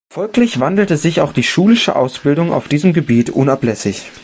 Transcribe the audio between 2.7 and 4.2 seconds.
Gebiet unablässig.